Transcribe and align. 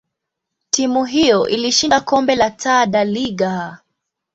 timu 0.69 1.05
hiyo 1.05 1.47
ilishinda 1.47 2.01
kombe 2.01 2.35
la 2.35 2.51
Taa 2.51 2.85
da 2.85 3.03
Liga. 3.03 3.79